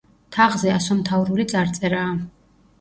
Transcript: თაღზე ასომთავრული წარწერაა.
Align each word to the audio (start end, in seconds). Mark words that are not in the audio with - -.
თაღზე 0.37 0.71
ასომთავრული 0.77 1.47
წარწერაა. 1.55 2.11